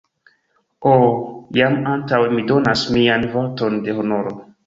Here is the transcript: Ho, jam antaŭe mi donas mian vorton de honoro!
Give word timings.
Ho, 0.85 0.93
jam 1.57 1.75
antaŭe 1.91 2.31
mi 2.37 2.45
donas 2.53 2.87
mian 2.97 3.29
vorton 3.35 3.79
de 3.87 3.99
honoro! 4.01 4.37